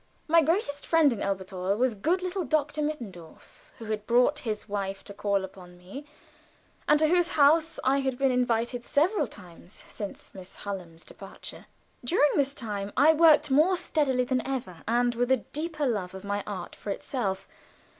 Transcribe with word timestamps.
My 0.27 0.41
greatest 0.41 0.83
friend 0.83 1.13
in 1.13 1.21
Elberthal 1.21 1.77
was 1.77 1.93
good 1.93 2.23
little 2.23 2.43
Dr. 2.43 2.81
Mittendorf, 2.81 3.71
who 3.77 3.85
had 3.85 4.07
brought 4.07 4.39
his 4.39 4.67
wife 4.67 5.03
to 5.03 5.13
call 5.13 5.43
upon 5.43 5.77
me, 5.77 6.07
and 6.87 6.97
to 6.99 7.07
whose 7.07 7.27
house 7.29 7.77
I 7.83 7.99
had 7.99 8.17
been 8.17 8.31
invited 8.31 8.83
several 8.83 9.27
times 9.27 9.85
since 9.87 10.33
Miss 10.33 10.55
Hallam's 10.55 11.05
departure. 11.05 11.67
During 12.03 12.31
this 12.35 12.55
time 12.55 12.91
I 12.97 13.13
worked 13.13 13.51
more 13.51 13.77
steadily 13.77 14.23
than 14.23 14.41
ever, 14.43 14.77
and 14.87 15.13
with 15.13 15.29
a 15.31 15.37
deeper 15.37 15.85
love 15.85 16.15
of 16.15 16.23
my 16.23 16.43
art 16.47 16.75
for 16.75 16.89
itself. 16.89 17.47